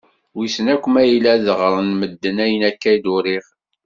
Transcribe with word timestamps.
Wissen 0.35 0.67
akk 0.73 0.85
ma 0.93 1.01
yella 1.05 1.29
ad 1.35 1.47
ɣren 1.59 1.89
medden 1.99 2.37
ayen 2.45 2.63
akka 2.69 2.91
d-uriɣ. 3.03 3.45